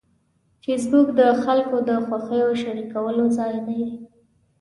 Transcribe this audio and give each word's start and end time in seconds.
فېسبوک 0.63 1.07
د 1.19 1.21
خلکو 1.43 1.77
د 1.89 1.91
خوښیو 2.05 2.49
شریکولو 2.61 3.25
ځای 3.37 3.55
دی 3.67 3.83